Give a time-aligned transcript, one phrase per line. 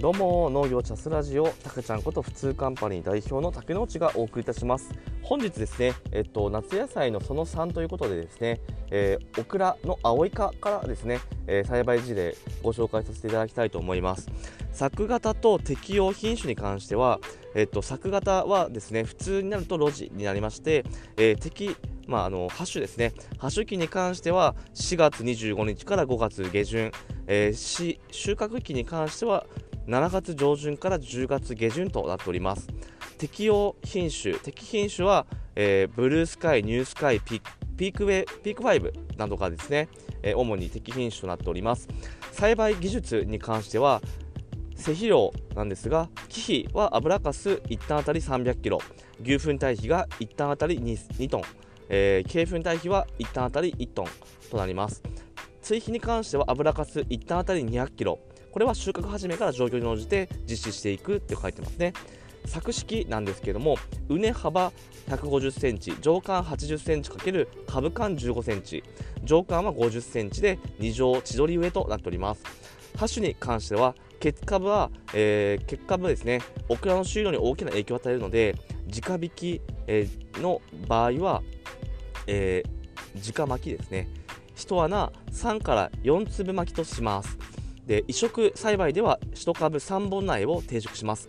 [0.00, 4.94] どうも農業チャスラジオたけちゃんこと普通カンパニー代表の竹之内がお送りいたします。
[5.22, 8.60] 本日ですねえっと夏野菜のその3ということでですね、
[8.92, 14.28] えー、オクラの青イカからですね、えー、栽培事例ご紹介させていただきたいと思います。
[14.72, 17.18] 作型と適用品種に関しては
[17.56, 20.84] えっと作型はですね普通になると路地になりまして、
[21.16, 21.74] えー、適
[22.06, 26.90] まあ、あのハッシュですね、ハッシュ期に関しては4月25日から5月下旬、
[27.26, 29.44] えー、収穫期に関しては
[29.88, 32.68] 7月上旬から10月下旬となっております。
[33.16, 35.24] 適用品種適品種は、
[35.56, 37.40] えー、ブルースカイニュースカイピ
[37.74, 39.88] ピークウェピーク5などがですね、
[40.22, 41.88] えー、主に適品種となっております。
[42.32, 44.02] 栽培技術に関しては
[44.76, 48.78] 施肥量なんですが忌肥は油かす1単あたり 300kg
[49.22, 51.42] 牛糞堆肥が1単あたり 2, 2トン、
[51.88, 54.06] えー、鶏糞堆肥は1単あたり1トン
[54.50, 55.02] となります。
[55.62, 61.92] 追肥に関しては油かす1単あたり 200kg これは収穫始めから状況に応じて実施していくって書いてますね。
[62.46, 63.76] 作式なんですけども
[64.08, 64.72] 畝幅
[65.08, 68.82] 150センチ上間80センチ×株間15センチ。
[69.24, 72.42] 上間は50センチで2乗千鳥植えとなっております。
[72.96, 76.40] ハ種に関しては結株は、えー、結株ですね。
[76.68, 78.56] オクラの収量に大きな影響を与えるので
[78.88, 79.60] 直引き、
[80.40, 81.42] の場合は、
[82.26, 84.08] えー、直巻きですね。
[84.56, 87.38] 1穴3から4粒巻きとします。
[87.88, 91.28] で移植栽培では1株3本苗を定食します。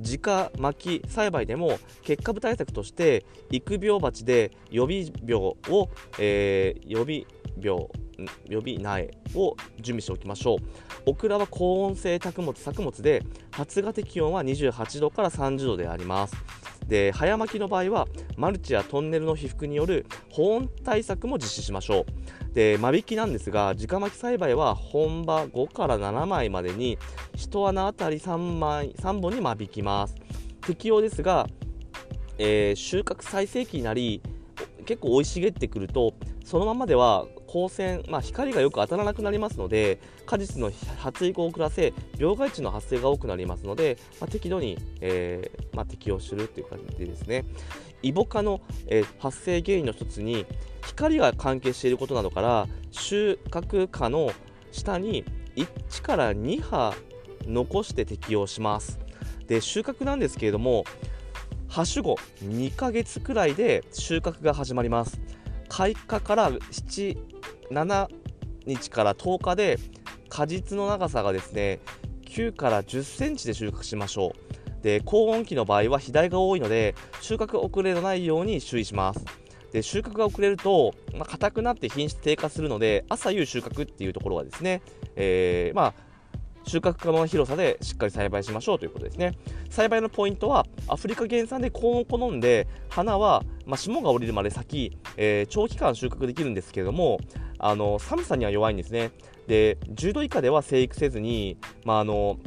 [0.00, 7.24] 直巻き栽培でも結株対策として育苗鉢で予備苗を、えー、予備
[7.58, 7.90] 苗
[8.46, 10.58] 予備苗を準備しておきましょう。
[11.06, 16.36] オクラは高温性作物作物で発芽適温は28度から30度であります。
[16.88, 22.06] で早巻きの場合はマルチやトンネルの被覆による保温対策も実施しましょ
[22.52, 22.54] う。
[22.54, 26.98] で間引きなんですが直巻き栽培は本葉5から7枚までに
[27.36, 30.14] 1穴あたり3枚3本に間引きます。
[30.62, 31.46] 適用ですが、
[32.38, 34.22] えー、収穫最盛期になり
[34.86, 36.14] 結構生い茂ってくると
[36.44, 47.46] そのままでは光線、まあ、光がよく当たらなくなりますので果実の発育を遅らせ病害虫の発生が多くなりますので、まあ、適度に、えー、まあ、適用するという感じですね。
[48.02, 50.46] イボ科の、えー、発生原因の一つに
[50.86, 54.30] 光が関係していることなどから収穫花の
[54.70, 55.24] 下に
[55.56, 56.94] 1から2葉
[57.46, 59.00] 残して適用します。
[59.46, 60.84] で収穫なんですけれども
[61.68, 65.20] ハ種後2ヶ月くらいで収穫が始まります。
[65.68, 67.16] 開花から7、
[67.70, 68.08] 7
[68.66, 69.78] 日から10日で
[70.28, 71.80] 果実の長さがですね
[72.26, 74.82] 9から10センチで収穫しましょう。
[74.82, 79.24] で高温期の場合は肥大が多いので収穫遅れのないように注意します。
[79.72, 84.82] で収穫が遅れると、まあ、硬くなって品質低下するので朝夕収穫っていうところはですね、
[85.14, 86.07] えー、まあ
[86.64, 89.32] 収穫可能な広さでしっかり栽培しましょうということですね。
[89.70, 97.18] 栽培のポイントはアフリカ原産で高温を好んで花は、まあ、霜が降りるまで先、えー、長期間収穫できるんですけれども
[97.58, 99.10] あの寒さには弱いんですね。
[99.46, 102.38] で10度以下では生育せずに、まあ、あの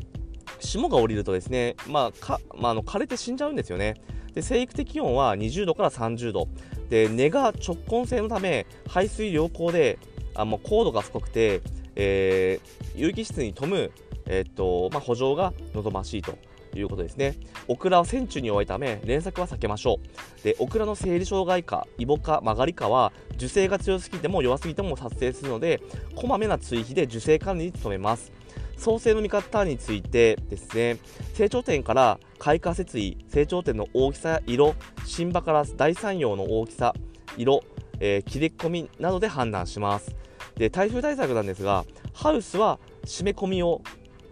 [0.60, 3.96] 霜が降りるとですね、まあまあ、の枯れて死んじゃうんですよね。
[4.34, 6.48] で生育的温は20度から30度。
[6.90, 9.98] で根が直根性のため排水良好で
[10.36, 11.62] あ高度が太くて、
[12.04, 13.92] えー、有機質に富む
[14.28, 16.38] えっとまあ、補助が望ましいと
[16.74, 17.36] いうことですね。
[17.68, 20.00] オクラは線虫に弱いため連作は避けましょ
[20.40, 20.44] う。
[20.44, 25.82] でオクラの生理障害かイボ科曲がり科は受精が強すぎても弱すぎても発生するので
[26.16, 28.32] こまめな追肥で受精管理に努めます。
[28.78, 30.98] 創生の見方についてですね
[31.34, 34.76] 成長点から開花設位成長点の大きさや色
[35.06, 36.96] 新葉から大三葉の大きさ
[37.38, 37.62] 色、
[38.00, 40.16] えー、切れ込みなどで判断します
[40.62, 43.82] で台風対策なんですがハウスは締め込みを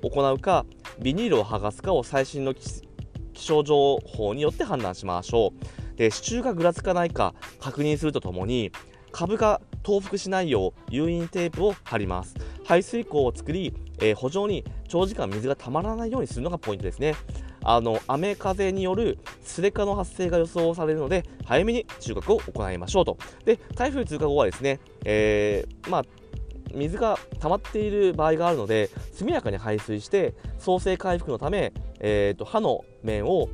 [0.03, 0.63] 行うか
[1.01, 5.97] ビニールを剥がすかを最新の気象情報によって判断しましょう。
[5.97, 8.72] で支柱がぐらつかないか確認するとともに
[9.12, 12.35] 株が倒伏しないよう誘引テープを貼ります。
[12.63, 17.15] 排水口を作り、えー、補助に長時間水がたまらないようにするのがポイントですね。
[17.63, 23.18] あの雨風によるスレカの発生が予想されるので早めに収穫を行いましょうと。
[23.45, 26.06] で台風通過後はですね、えー、まあ
[26.74, 33.50] 水が溜まっている場合があるので速やかに排水して創生回復のため、えーと、歯の面を、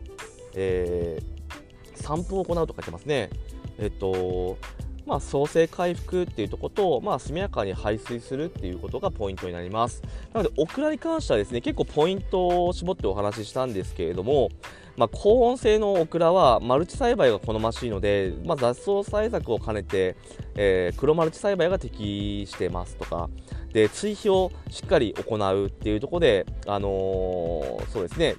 [0.55, 3.29] えー、散布を行うと書いてますね。
[3.77, 4.57] えっ、ー、と
[5.05, 10.01] まあ、創生回復っていうところと、まあ、速やかに排水するっていうことがポイントになります。
[10.33, 14.49] なのでオクラに関してはですね結構ポイントを絞ってお話ししたんですけれども
[14.97, 20.15] まあ、高温性のオクラはマルチ栽培が好ましいので、まあ、雑草対策を兼ねて、
[20.55, 23.29] えー、黒マルチ栽培が適してますとか
[23.73, 28.35] で追肥をしっかり行うっていうところで、あのー、そうですね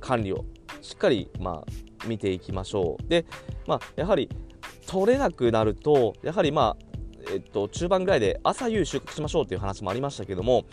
[0.00, 0.44] 管理を
[0.80, 3.08] しっかり、まあ、見ていきましょう。
[3.08, 3.24] で、
[3.68, 4.28] まあ、やはり
[4.86, 6.92] 取れなくなるとやはりまあ
[7.30, 10.64] えっと、中盤ぐらいで朝夕収穫しましょうという話もありましたけども、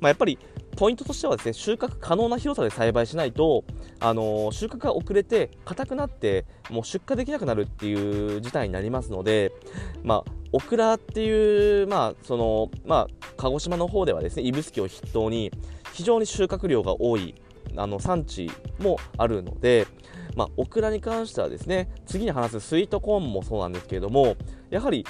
[0.00, 0.38] まあ、やっぱり
[0.76, 3.64] ポイントとしてはですね収穫可能な広さで栽培しないと、
[4.00, 9.52] あのー、収穫が遅れて硬くなってもう出荷できなくなるっていう事態になりますので、
[10.02, 15.52] まあ、オクラっていう、まあそのまあ、鹿児島の方ではですね指宿を筆頭に
[15.92, 17.34] 非常に収穫量が多い
[17.76, 19.86] あの産地もあるので、
[20.38, 24.36] まあ、オクラに関してはですね次に話すスイートコーンもそうなんですけれども
[24.70, 25.04] やはり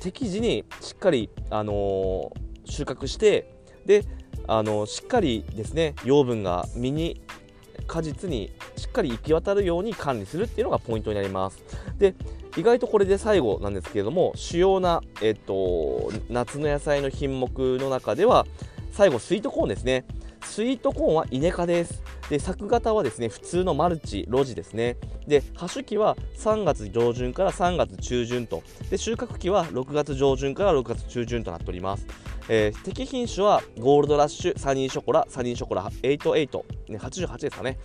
[0.00, 2.30] 適時にしっかり、あのー、
[2.64, 3.52] 収穫して
[3.84, 4.06] で、
[4.46, 7.20] あのー、しっかりですね養分が実に
[7.86, 11.62] 果実にしっかり行き渡るように管理するっていうのがポイントになります。
[11.98, 12.14] で
[12.56, 18.46] 意外とこれで最後なんですけれども主要な、えっと、夏の野菜の品目の中では
[18.90, 20.06] 最後スイートコーンですね。
[20.44, 22.02] スイートコーンはイネ科です。
[22.28, 24.96] で作型はですね普通のマルチ露地ですね。
[25.26, 28.62] で葉種期は3月上旬から3月中旬と。
[28.90, 32.06] で収穫期は6月上旬から6月中旬となっております。
[32.48, 37.78] えー、適品種はゴールドラッシュサニーショコラサニーショコラ88、ね、88ですかね。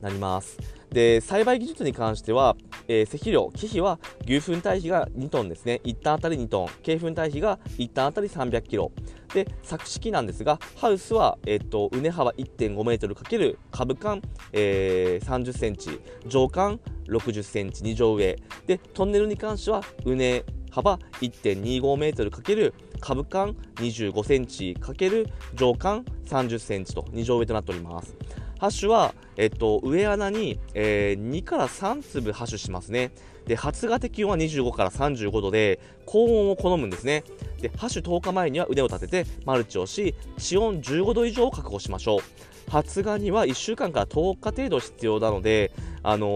[0.00, 0.77] なります。
[0.90, 2.56] で栽培技術に関しては、
[2.86, 8.92] えー、石量、忌避は牛糞堆肥が2トンですね、1単あたり2トン、鶏糞堆肥が1単あたり300キロ、
[9.34, 18.36] で作式なんですが、ハウスは、えーと、畝幅1.5メートル×株間、えー、30センチ、上間60センチ、2乗上、
[18.66, 28.16] でトンネルに関しては畝幅1.25メートル×株間25センチ×上間30センチと2乗上となっております。
[28.58, 33.12] ハッシュは、えっと、上穴に、えー、2から3粒ハッシュしますね。
[33.46, 37.22] で、発芽適温は25から35度で、高温を好むんですね。
[37.60, 42.70] で、ハッシュ10日前には腕を立ててマルチをし、地温15度以上を確保しましょう。
[42.70, 45.72] 発芽には1週間から10日程度必要なので、
[46.02, 46.26] あの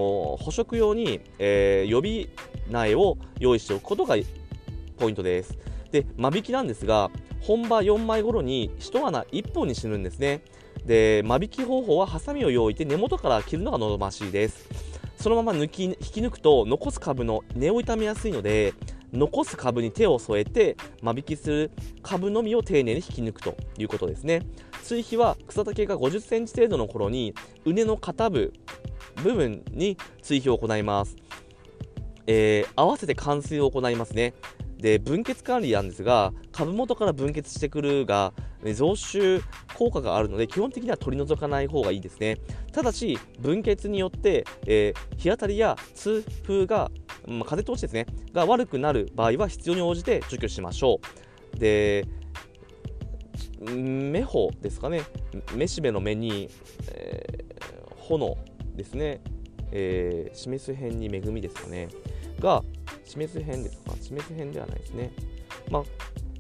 [0.41, 2.29] ー、捕食用に、えー、予備
[2.71, 4.17] 苗を用意しておくことが
[4.97, 5.59] ポイントです。
[5.91, 7.11] で、間引きなんですが、
[7.41, 10.43] 本葉4枚頃に1穴1本に死ぬんですね。
[10.87, 14.69] で間引き方法はハサミを用意して根元から切るのが望ましいです。
[15.17, 18.75] そのまま抜き引き抜くと残す株の根を傷めやすいので
[19.13, 21.71] 残す株に手を添えて間引きする
[22.03, 24.43] 株のみを丁寧に引き抜くということですね。
[24.83, 27.35] 追肥は草丈が50センチ程度の頃に
[27.65, 28.53] 畝の肩部
[29.23, 31.17] 部分に追肥を行います、
[32.27, 34.35] えー、合わせて冠水を行いますね。
[34.83, 38.33] で分血管理なんですが株元から分血してくるが
[38.75, 39.41] 増収
[39.79, 42.39] 効果があるので基本的には取り除かない方がいいですね。
[42.73, 46.91] ただし分血によって、えー、日当たりや痛風が、
[47.29, 51.01] まあ、風通しですねが悪くなる場合は必要に応じて除去しましょ
[51.55, 51.59] う。
[51.59, 52.05] で
[53.61, 55.03] 目穂ですかね。
[55.55, 56.51] めしべの目に、
[56.91, 58.37] えー、炎
[58.75, 59.21] ですね、
[59.71, 61.89] えー、示す辺に恵みですかね。
[62.43, 62.63] が
[63.05, 65.13] 示す辺ですか示す辺ではないですね。
[65.71, 65.83] まあ、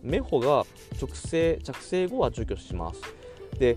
[0.02, 0.66] 目穂が
[1.00, 3.00] 直生着生後は除去します。
[3.58, 3.76] で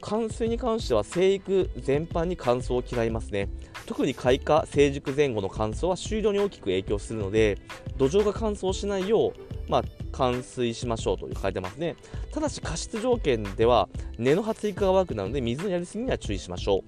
[0.00, 3.48] 冠水に関しては生育全般に乾燥を嫌いますね
[3.86, 7.58] 特に開花成熟前後の乾燥は終了に大きく影響するので
[7.96, 9.32] 土壌が乾燥しないよう、
[9.70, 11.96] まあ、冠水しましょうと書いてますね
[12.32, 16.84] ただし過失条件では根の発育が悪くなるので水のやりすぎには注意しましょ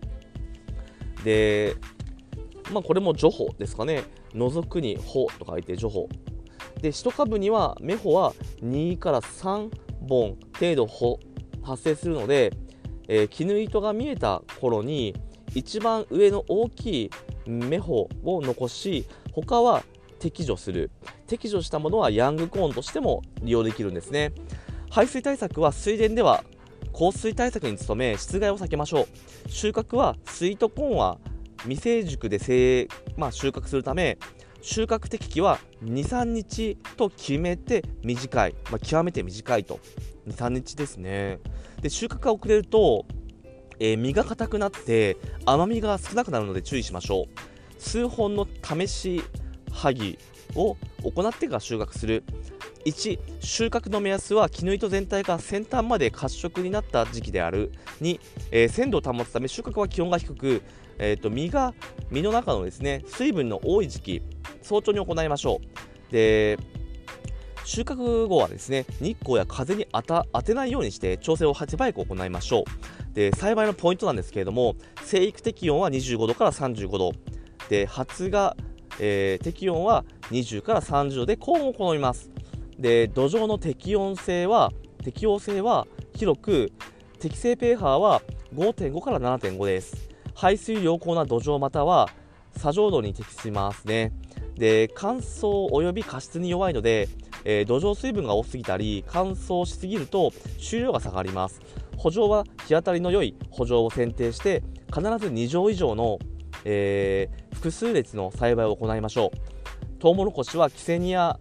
[1.20, 1.76] うで
[2.73, 6.08] まあこれも除穂ですかね除くに穂と書いて除穂
[6.80, 8.32] で1株には芽穂は
[8.62, 9.70] 2から3
[10.08, 10.87] 本程度
[11.62, 12.52] 発生するので、
[13.08, 15.14] えー、絹糸が見えた頃に
[15.54, 17.10] 一番上の大きい
[17.46, 19.82] 芽穂を残し他は
[20.18, 20.90] 適除する。
[21.26, 24.32] 適除したものはヤングコーンとしても利用できるんですね。
[24.90, 26.44] 排水対策は水田では
[26.92, 29.49] 降水対策に努め室外を避けましょう。
[29.49, 31.18] 収穫はスイートコーンは
[31.64, 34.19] 未成熟で生、まあ、収穫するため
[34.62, 39.81] 収穫適期は23日と決めて短い、まあ、極めて短いと。
[40.29, 41.38] 23日ですね。
[41.81, 43.07] で収穫が遅れると、
[43.79, 47.81] えー、実が硬くなって甘みが少なくなるので注意しましょう。
[47.81, 49.23] 数本の試し
[49.71, 50.19] 剥ぎ
[50.55, 52.23] を行ってから収穫する。
[52.85, 57.73] 1収穫の目安は絹糸全体が先端まで褐色になった時期である。
[58.02, 60.62] 2、えー、鮮度を保つため収穫は気温が低く。
[61.02, 61.75] えーと、実が
[62.11, 64.23] 実の中のですね水分の多い時期
[64.62, 65.61] 早朝に行いましょ
[66.11, 66.12] う。
[66.12, 66.59] で
[67.64, 73.14] 収穫後はですね日光や風に当てないようにして調整を8早く行いましょう。
[73.14, 77.12] で栽培のポイントなんですけれども生育適温は25度から35度。
[77.71, 78.54] で発芽、
[78.99, 82.30] えー、適温は20から30度で高温を好みます。
[82.78, 84.71] で土壌の適温性は
[85.02, 86.73] 適応性は広く
[87.19, 88.21] 適正 pH は
[88.54, 90.10] 5.5から7.5です。
[90.40, 92.09] 排水良好な土壌または
[92.56, 94.11] 砂浄土に適しますね。
[94.54, 97.11] で乾燥および加湿に弱いので
[97.44, 101.61] えー、土壌水分が多すぎたり乾燥しすぎると収量が下がります。
[101.97, 106.18] 補助は日当たりの良い補助を選定して必ず2畳以上の、
[106.64, 110.00] えー、複数列の栽培を行いましょう。
[110.00, 111.38] トウモロコシはキセニア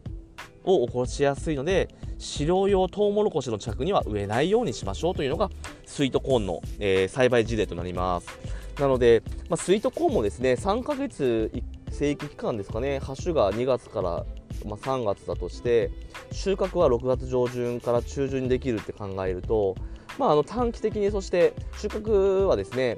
[0.64, 1.88] を起こしやすいので
[2.18, 5.50] 飼料用トウモロコシの近くには植えないようにしましょうというのが
[5.86, 8.60] スイートコーンの、えー、栽培事例となります。
[8.80, 11.52] なので、まあ、スイートコーンもですね3ヶ月
[11.92, 14.26] 生育期間ですかね、ハッシュが2月から
[14.66, 15.92] まあ、3月だとして
[16.32, 19.76] 収穫は6月上旬から中旬にできるって考えると、
[20.18, 22.98] まあ、あの短期的にそして収穫はですね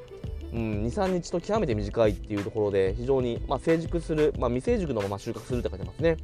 [0.53, 6.17] うん、23日と極めて短いっていうところで非常に、まあ、成熟する、まあ、未成熟のまま収穫するって書いてますね。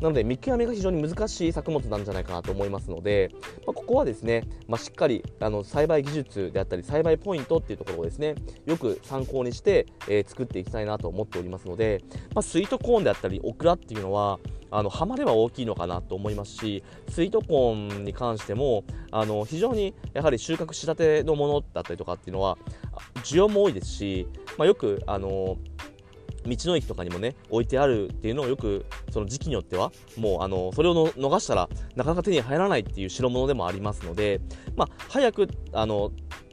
[0.00, 3.30] なので見極めが非常に難しい作物なんじゃないかなと思いますので、
[3.66, 8.34] まあ、ここはですね、まあ、しっかりあの栽培技術であったり栽培ポイントっていうところをですね
[8.66, 12.02] よく参考にして、えー、作っていきたいなと思っておりますので、
[12.34, 14.38] まあ、スイートコーンであったりオクラっていうのは
[14.70, 22.58] あのハマれば大きいのかなと思いますしスイートコーンに関してもあの非常にやはり収穫したてのものだったりとかっていうのは
[23.24, 24.28] 需要も多いですし、
[24.58, 25.56] まあ、よくあの
[26.46, 34.40] 道の駅とかにもね置いてあるっていうのをよくその時期によってはもうあのそれを逃したらなかなか手に入らないっていう代物でもありますので、
[34.76, 36.12] まあ、早くあの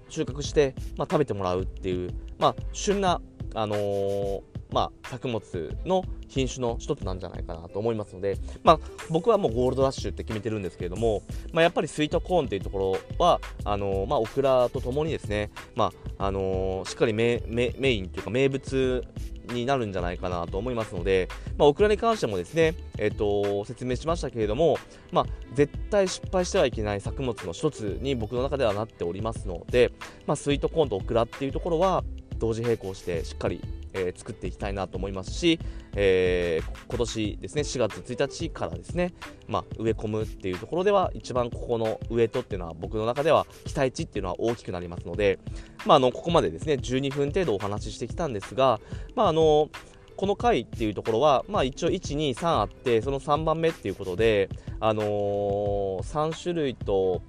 [0.10, 3.22] 収穫して、まあ、食べてもらうっていう、まあ、旬な、
[3.54, 11.24] あのー、まあ、作物の品種の一つなんじゃないかなと思いますので、まあ、僕はもうゴールドラッシュって決めてるんですけれども、
[11.54, 19.04] まあ、やっぱりスイートコーンっていうところはあのー、まあ、オクラとともにですね、まああのー、しっかりメインというか名物
[19.53, 24.77] になるんじゃないかなと思いますので、まあ、オクラに関してもですね、えっと、説明しましたけれども、
[25.11, 29.91] まあ、絶対失敗してはいけない作物の一つに僕の中ではなっておりますので、
[30.27, 32.03] まあ、スイートコーンとオクラっていうところは
[32.37, 33.61] 同時並行してしっかり
[33.95, 35.59] えー、作っていきたいなと思いますし、
[35.95, 39.13] えー、今年ですね4月1日からですね、
[39.47, 45.39] まあ、植え込むっていうところでは一番ここの植えとっていうのは僕の中では期待値っていうのは大きくなりますので、
[45.85, 48.79] まあ、あのここまでですね12分程度お話ししてきたんですが、
[49.15, 49.69] まあ、あの
[50.17, 54.49] この回っていうところは、まあ、一応1、2、3あってその3番目っていうことで、
[54.79, 57.21] あのー、3種類と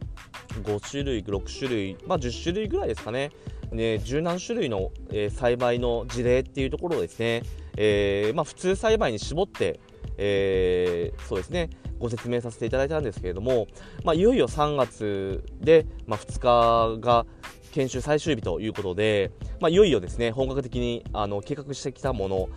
[0.63, 3.33] 5種類、6種類、まあ、10種類ぐらいですかね、
[3.77, 7.43] ね、十何種類の、えー、栽培の事例っていうところをですね、
[7.77, 9.81] えー、まあ、普通栽培に絞って、
[10.19, 13.67] えー、そうですねご説明させていただいたんですけれども、
[14.05, 17.27] まあ、いよいよ3月で、まあ、2日が
[17.73, 22.49] 研修最終日ということで、まあ、いよいよですね本格的にあの計画してきたもの、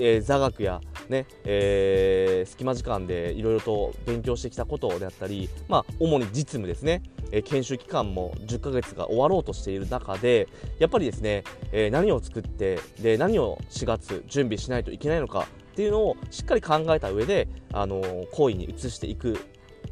[0.00, 18.00] えー、座学やね、えー、隙間時間でいろいろと勉強してきたことであったり、まあ、主に実務ですね、え研修期間も10ヶ月が終わろうとしている中でやっぱりですね、え何を作ってで何を4月準備しないといけないのかっていうのをしっかり考えた上で、あの
[18.32, 19.38] 行為に移していく。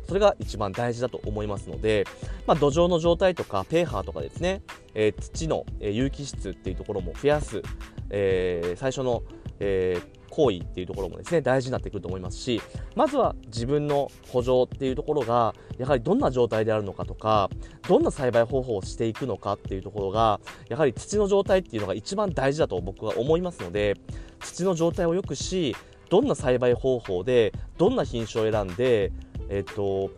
[0.08, 2.06] それが一番大事だと思いますので、
[2.46, 4.62] まあ、土壌の状態とかペーハーとかですね、
[4.94, 7.62] えー、土の、有機質っていうところも増やす、
[8.08, 9.22] えー、最初の、
[9.60, 12.62] えー行為っていうところもですね大事になってくると思いますし
[12.94, 17.50] まずは自分の補助っていうところがやはりどんな状態であるのかとか
[17.88, 23.96] どんな栽培方法をしていくのかっていうところがやはり土の状態っていうのが一番大事だと僕は思いますので
[24.40, 25.74] 土の状態を良くし
[26.08, 29.12] どんな栽培方法でどんな品種を選んで、
[29.50, 30.10] えっと、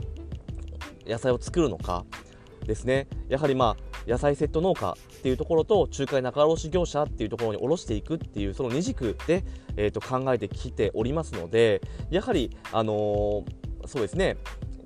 [1.07, 2.05] 野菜を作るのか
[2.65, 3.09] ですね。
[3.29, 9.45] やはりまあ野菜セット農家っていうところと仲介仲卸業者っていうところに卸していくっていうその二軸で、
[9.76, 14.37] えー、と考えてきておりますのでやはり、あのー、そうですね、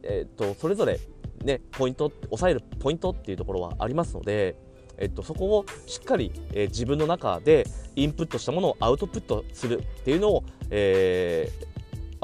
[0.02, 1.00] えー、とそれぞれ、
[1.42, 4.56] ね、ポイント抑えるポイントっていうところはありますので、
[4.98, 7.66] えっと、そこをしっかり、えー、自分の中で
[7.96, 11.73] インプットしたものをアウトプットするっていうのを、えー、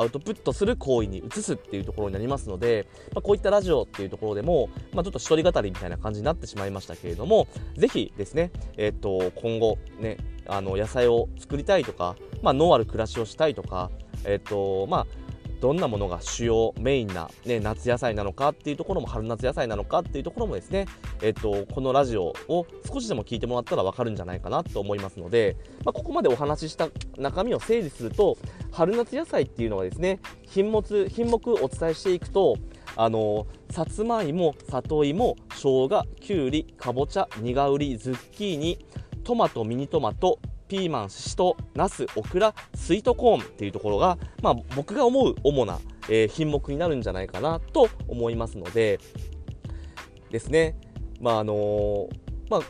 [0.01, 10.17] アウトプットする行為に移すっていうところになりますので、まあ、こういったラジオっていうところでも、まあ、ちょっと一人語りみたいな感じになってしまいましたけれどもぜひですね、えー、と今後ね
[10.47, 13.91] あの野菜を作りたいとか、まあ、ノーアル暮らしをしたいとか、
[14.25, 15.31] えーとまあ
[15.61, 20.87] どんなものが主要メインな、ね、夏野菜なのかっていうところも春夏野菜なのかっていうところもですね、
[21.23, 26.89] えっと、このラジオを少しでも聞いてもらったら分かるんじゃないかなと思いますので、まあ、ここまでお話しした
[27.19, 28.39] 中身を整理すると
[28.73, 32.57] 春夏野菜っていうのはですね品目品目お伝えしていくと
[32.97, 38.85] あのさつまいも里芋生姜きゅうりかぼちゃ苦うりズッキーニ
[39.25, 49.01] トマトミニトマトピーマンししとナスオクラスイートコーンっていうところが、まあ、僕が思う主な、えー、品目になるんじゃないかなと思いますので
[50.31, 50.77] ですね、
[51.21, 52.09] まああのー、
[52.49, 52.61] まあ、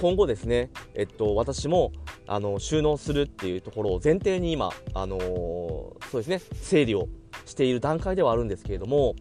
[0.00, 1.92] 今後ですね、えっと、私も
[2.26, 7.08] あの収納するっていうところを前提に今、あの、そうですね整理を
[7.46, 9.14] している段階ではあるんですけれども、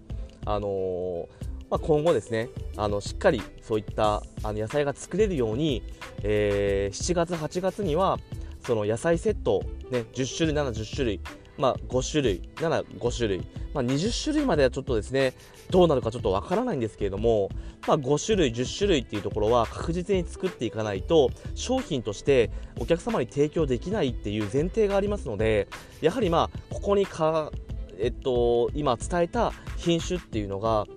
[0.46, 1.28] あの
[1.70, 5.82] まあ、今後ですねあのしっかりそういったあの野菜が作れるように、
[6.22, 8.20] えー、7月8月には
[8.66, 11.20] その野菜セット、ね、10種類7 0種類、
[11.58, 13.40] まあ、5種類なら5種類、
[13.74, 15.34] まあ、20種類まではちょっとですね
[15.70, 17.50] どうなるかちょっとわからないんですけれども、
[17.88, 25.68] まあ、5種類10種類っていうところは確実に作っていかないと商品としてお客様に提供できないっていう前提がありますので
[26.02, 27.52] やはりまあここにか
[28.00, 30.88] えっと、今伝えた品種っていうのが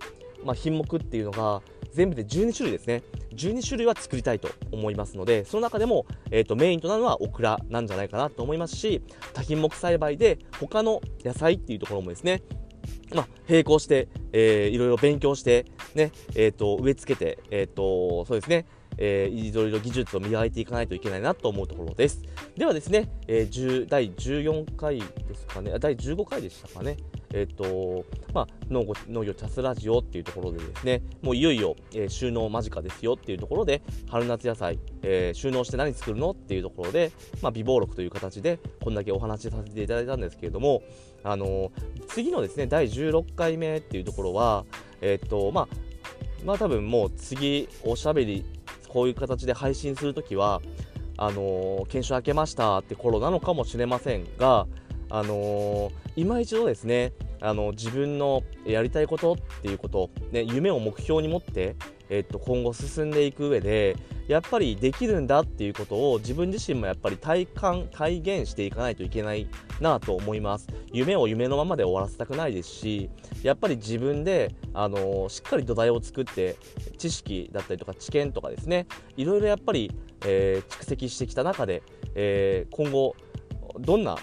[0.47, 1.61] まあ、品目っていうのが
[1.97, 3.03] 全部で12種類ですね。
[3.37, 9.03] 12種類は作りたいと思いますのでその中でも、えーと、メインとなるのはオクラなんじゃないかなと思いますし
[9.35, 12.43] 多品目栽培で他の野菜っていうところもですね
[13.15, 18.67] まあ、並行して、えー、いろいろ勉強して、ねえーと、植え付けて、えーとそうですね
[18.99, 22.23] えー、いろいろ技術を磨いていかないといけないなと思うところです。
[22.57, 26.97] ではですね、えー、第14回ですかね、第15回でしたかね、
[27.33, 37.13] えっ、ー、とまあ、農業農業チャスラジオっていうところでですねもういよいよ、えー、収納間近ですよっていうところで春夏野菜、えー、収納して何作るのっていうところで、
[37.43, 40.83] まあ、微暴録という形でこんだけお話しさせていただいたんですけれども、
[41.25, 41.73] あの
[42.09, 44.65] 次のですね第16回目っていうところは、
[45.01, 45.69] えっとまあ
[46.45, 48.45] まあ多分もう次おしゃべり
[48.97, 50.63] こういう形で配信するときは
[51.19, 54.67] あの研修明けましたって頃なのかもしれませんが
[55.11, 57.13] あのー、今一度ですね
[57.43, 61.77] あの自分のやりたいことっていうこと、ね、夢を目標に持って、
[62.09, 69.49] えっと、今後進んでいく上でやっぱりできるんだっていうことを自分自身もやっぱり体感体現していかないといけない
[69.81, 70.67] なと思います。
[70.93, 73.11] 夢を夢のままで終わらせたくないですし
[73.43, 76.57] やっぱり自分で、あのしっかり土台を作って
[76.99, 79.91] 知識だったりとか知見とかですねいろいろやっぱり、
[80.25, 81.83] えー、蓄積してきた中で、
[82.15, 83.15] えー、今後
[83.79, 84.17] どんな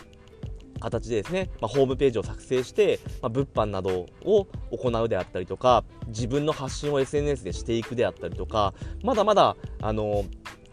[0.83, 10.25] 形でですね、まあ、ホームページを作成して、まあ、物販などを行うであったりとか自分の発信を SNS でしていくであったりとかまだまだあの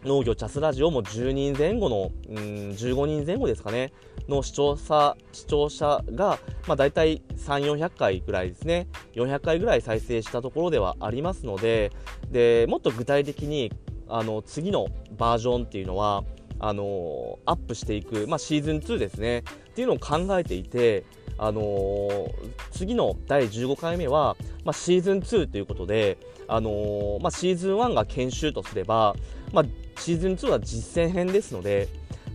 [0.03, 2.37] 農業チャスラジオも10人前後の、うん、
[2.71, 3.93] 15人前後ですかね
[4.27, 11.91] の視聴者視聴者が、まあ、大体3、400回ぐらいですね、400回ぐらい再生したところではありますので、
[12.29, 13.71] でもっと具体的に
[14.07, 16.23] あの次のバージョンっていうのは、
[16.63, 19.39] あのアップしていく、まあ、シーズン2ですね。
[19.39, 19.43] っ
[19.73, 21.03] ていうのを考えていて、
[21.39, 22.31] あのー、
[22.71, 29.15] 次の第15回目は、まあ、シーズン2ということで、あのー、まあ、シーズン1が研修とすれば、
[29.51, 29.65] まあ、
[29.99, 31.87] シーズン2は実践編ですので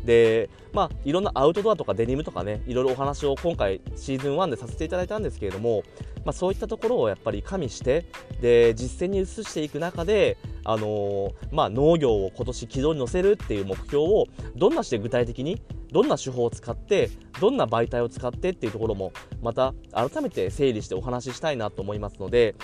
[0.07, 5.83] で、まあ、いろんなアウトドアとかデニムとかねいろいろお話を今回シーズン1でさせていただいたんですけれども、
[6.25, 8.07] まあ、そういったところをやっぱり加味して
[8.41, 15.61] で実践に移していく中であのー、まあ、農業を今年軌道に乗せるっていう目標をどんなして具体的に
[15.93, 22.55] どんな手法を使ってどんな媒体を使ってっていうところもまた改めて整理してお話ししたいなと思いますので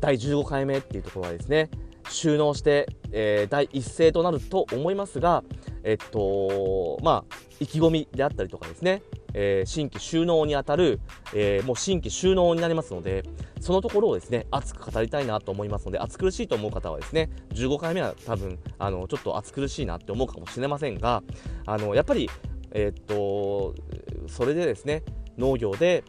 [0.00, 1.70] 第15回目っていうところはですね
[2.08, 5.44] 収納して、えー、第一声となると思いますが、
[5.84, 9.02] えっとまあ、意気込みであったりとかですね
[9.34, 11.00] えー、新規収納にあたる、
[11.34, 13.24] えー、もう新規収納になりますので
[13.60, 21.22] そのところをですね熱く語りたいなと思いますので暑苦しいと思う方はですね15回目は多分あのちょっと暑苦しいなって思うかもしれませんが
[21.66, 22.30] あのやっぱり
[22.72, 23.74] えー、っと
[24.28, 25.02] それでですね
[25.36, 26.04] 農業で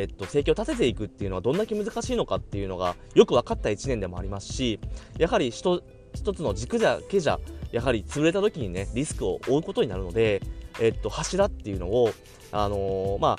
[0.00, 4.78] えっと、生計を立てていくっていうのはどんだけ難しいのかっていうのがよく分かった1年でもありますし
[5.18, 7.38] やはり一つの軸だけじゃ
[7.72, 10.40] やはり潰れた時にねリスクを負うことになるので
[10.80, 12.10] えっと、柱っていうのを、
[12.52, 13.36] あのー、ま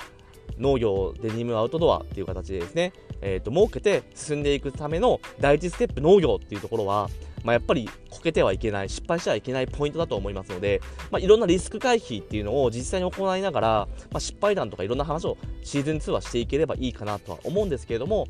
[0.58, 7.08] 農業、デニム、アウトドアっていう形でですね、えっと、設けて進んでいくための第一ステップ農業っていうところは、
[7.44, 13.68] まあ、やっぱりこけてはいけない、失敗してはいけないポイントだと思いますので、まあ、いろんなリスク回避っていうのを実際に行いながら、
[14.10, 18.26] まあ、失敗談とかいろんな話をシーズン2はしていければいいかなとは思うんですけれども、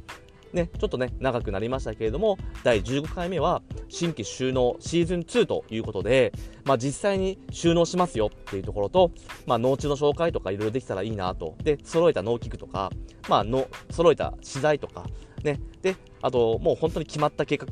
[0.53, 6.33] ね、ちょっとね、長くなりましたけれども、第15回目は新規収納シーズン2ということで、
[6.65, 9.11] まあ、実際に収納しますよっていうところと、
[9.47, 12.91] まあ、農地の紹介とかいろいろできたらいいなと、で、揃えた農機具とか、
[13.29, 15.05] まあ、の揃えた資材とか、
[15.43, 17.67] ね、で、あと、もう本当に決まった計画、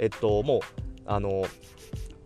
[0.00, 0.60] えっと、もう、
[1.06, 1.44] あの、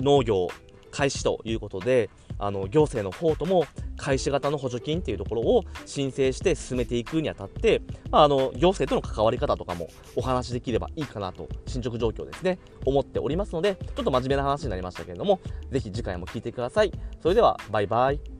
[0.01, 0.49] 農業
[0.91, 2.09] 開始ということで、
[2.39, 3.65] あの行政の方とも
[3.97, 16.93] 開始型の補助金っていうところを申請して進めていくにあたって、まあ、あの行政との関わり方とかもお話しできればいいかなと進捗状況ですね思っておりますのでちょっと真面目な話になりましたけれどもぜひ次回も聞いてください。
[17.23, 18.34] それではバイバイ。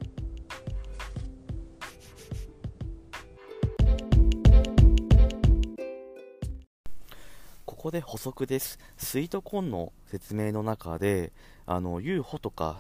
[7.85, 8.79] ここで補足です。
[8.97, 11.35] スイートコーンの説明の中で、
[11.67, 12.79] あの、有保とか、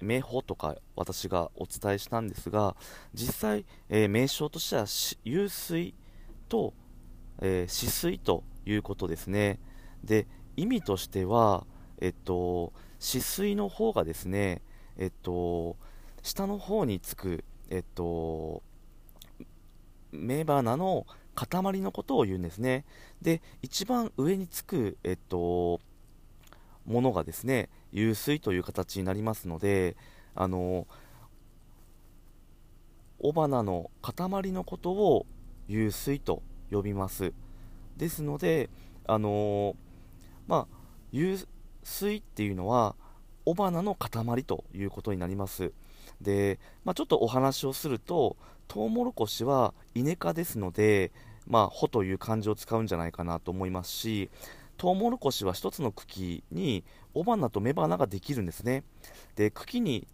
[0.00, 2.74] 名保とか私がお伝えしたんですが、
[3.12, 4.86] 実際、えー、名称としては、
[5.26, 5.94] 湧水
[6.48, 6.72] と、
[7.42, 9.60] えー、止水ということですね。
[10.02, 11.66] で、意味としては、
[12.00, 14.62] えっと、止水の方がですね、
[14.96, 15.76] えっと、
[16.22, 18.62] 下の方につく、えっと、
[20.14, 21.06] 雌花の
[21.46, 22.84] 塊のことを言うんですね。
[23.22, 25.80] で、一番上につく、えっと、
[26.84, 29.96] ものがですね、湧水という形になりますので、
[30.34, 30.88] あの、
[33.22, 35.26] 雄花の塊のことを
[35.68, 37.32] 湧水と呼びます。
[37.96, 38.68] ですので、
[39.06, 39.76] あの
[40.46, 40.76] まあ、
[41.12, 41.46] 湧
[41.84, 42.96] 水っていうのは、
[43.46, 45.72] 雄花の塊ということになります。
[46.20, 51.12] で、まあ、ちょっとお話をすると、トウモロコシはイネ科ですので、
[51.48, 54.30] まあ、穂という漢字を使うんじゃないかなと思いますし、
[54.76, 56.84] トウモロコシは1つの茎に
[57.16, 58.84] 雄花と雌花ができるんですね。
[59.34, 60.06] で、茎に、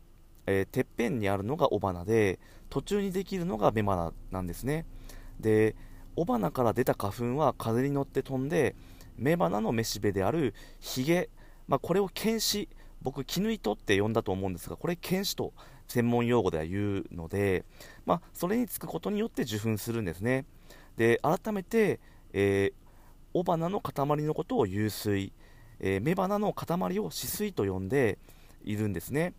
[0.46, 2.38] えー、てっぺんにあるのが雄花で、
[2.70, 4.86] 途中にできるのが雌花なんですね。
[5.40, 5.76] で、
[6.16, 8.76] 雄花から出た花粉は風に乗って飛んで、
[9.18, 11.28] 雌花の雌しべであるヒゲ、
[11.66, 12.68] まあ、これを剣士、
[13.02, 15.52] 僕、絹糸って呼んだと思うんですが、これ、剣士と
[15.88, 17.64] 専門用語では言うので、
[18.06, 20.46] まあ、それにつくことによって受粉するんですね。
[20.96, 22.00] で改めて、
[22.32, 25.32] えー、雄花の塊のことを湧水、
[25.80, 28.18] えー、雌花の塊を止水と呼んで
[28.64, 29.34] いるんですね。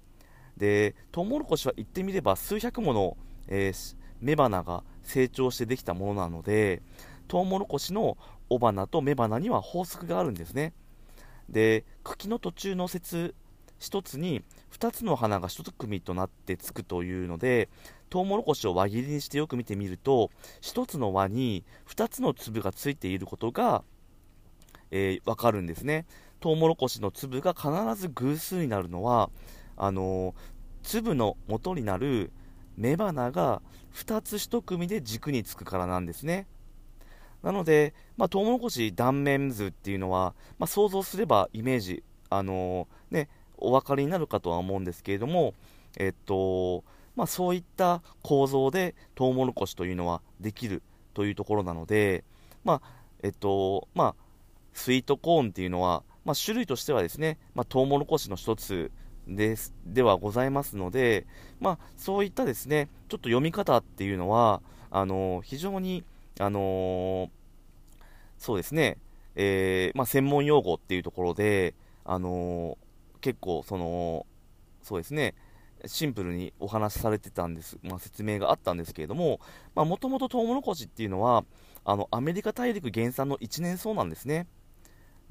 [0.57, 6.81] でトウモロコシは言ってみれば数百もの、えー、雌花が成長してできたものなので
[7.27, 8.17] トウモロコシの
[8.49, 10.73] 雄花と雌花には法則があるんですね。
[11.49, 13.35] で茎の途中の節
[13.79, 17.69] 1つに2つの花が1組となってつくというので
[18.09, 20.29] トウモロコシを輪切りにしてよく見てみると
[20.61, 23.83] 1つの輪に2つの粒がついていることが、
[24.91, 26.05] えー、分かるんですね。
[26.39, 29.29] トウモロコシの粒が必ず偶数になるのは
[29.77, 30.33] あのー、
[30.83, 32.31] 粒の元になる
[32.77, 33.61] 雌花が
[33.93, 36.47] 2つ1組で軸につくからなんですね。
[37.41, 45.53] なので、まあ、トウモロコシ断面図っていうのは、まあ、想像すればイメージ、あのー、ね、お分かりになるかとは思うんですけれども、
[45.97, 46.83] えっと、
[47.15, 50.81] まあ、そういった構造でトウモロコシというのはできる
[51.13, 52.23] というところなので、
[52.63, 52.89] まあ、
[53.23, 54.15] えっと、まあ、
[54.73, 58.91] スイートコーンっていうのは、まあ、種類としてはですね、まあ、トウモロコシの一つ
[59.27, 61.25] ですではございますので、
[61.59, 66.03] まあ、そういったですね、ちょっと読み方っていうのは、あの非常に、
[66.39, 67.29] あの
[68.37, 68.97] そうですね、
[69.35, 72.77] えー、まあ、専門用語っていうところで、あの
[73.25, 74.27] 結構その
[74.83, 75.33] そうですね
[75.87, 79.39] シンプルにお話しされてたんです、まあ、説明があったんですけれども
[79.73, 81.43] もともとトウモロコシっていうのは
[81.83, 84.45] あのアメリカ大陸原産の一年草なんですね。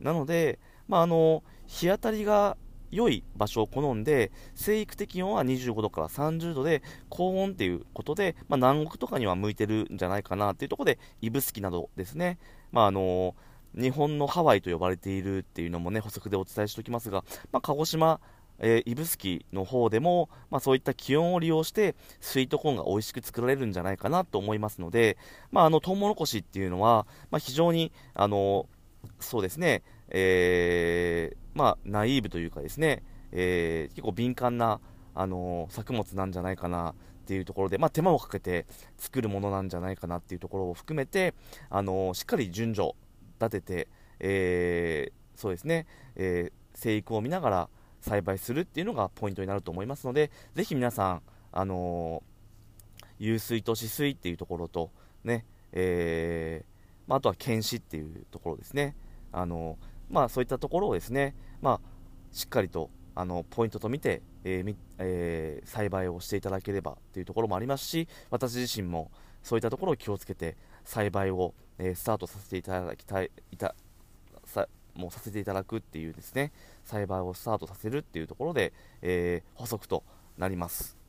[0.00, 2.56] なので、まあ、あの日当たりが
[2.90, 12.38] 良い場所を好んで生育的温は25度から30度で高温っていうことで、まあ、南国とかには向いてるんじゃないかなっていうところで指宿などですね、
[12.72, 13.36] まあ、あの
[13.76, 18.20] 日本のハワイと呼ばれているっていうのもね補足でお伝えしておきますが、まあ、鹿児島、
[18.58, 25.16] えー、指宿の方でも、まあ、そういった気温を利用してスイートコーンが美味しく作られるんじゃないかなと思いますので、
[25.50, 28.66] まあ、あのトウモロコシっていうのは、まあ、非常にあの
[29.20, 34.80] そうですね、えー、まあ、ナイーブというかですね、えー、結構敏感な
[35.14, 36.94] あの作物なんじゃないかなっ
[37.26, 38.66] ていうところで、まあ、手間をかけて
[38.98, 41.34] 作るものなんじゃないかなっていうところを含めて、
[41.70, 42.94] あのしっかり順序
[43.44, 43.88] 立てて、
[44.20, 47.68] えー、そうですね、えー、生育を見ながら
[48.00, 54.90] 栽培するっていうのがポイントになると思いますので、ぜひ皆さん、あのー、湧水と止水っていうところと、
[55.24, 58.94] ね、えー、まあ、あとは検視っていうところですね、
[59.32, 59.78] あの
[60.10, 61.80] まあ、そういったところをですね、まあ、
[62.30, 69.10] しっかりとあのポイントと見て、えーえー、栽培をしていただければというところもありますし私自身も
[69.42, 73.74] そういったところを気をつけて栽培をえー、スタートさせていただきたいいた
[74.44, 76.52] さもうさせていただくっていうですね
[76.84, 80.04] 栽培をスタートさせるっていうところで、えー、補足と
[80.38, 81.03] なります。